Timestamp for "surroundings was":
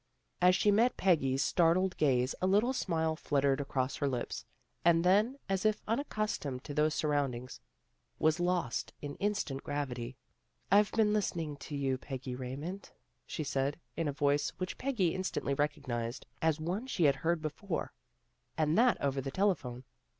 6.95-8.39